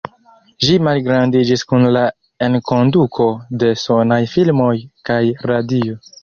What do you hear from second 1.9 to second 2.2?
la